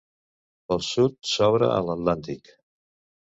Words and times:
Pel 0.71 0.81
sud 0.85 1.19
s'obre 1.33 1.69
a 1.73 1.77
l'Atlàntic. 1.89 2.53